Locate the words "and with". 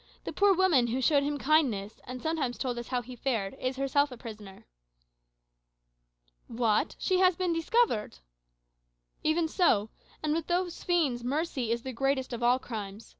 10.23-10.47